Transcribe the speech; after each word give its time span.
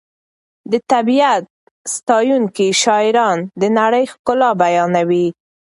د 0.71 0.73
طبیعت 0.91 1.43
ستایونکي 1.95 2.67
شاعران 2.81 3.37
د 3.61 3.63
نړۍ 3.79 4.03
ښکلا 4.11 4.49
بیانوي. 4.61 5.27